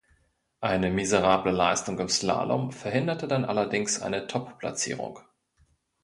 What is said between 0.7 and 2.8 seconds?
miserable Leistung im Slalom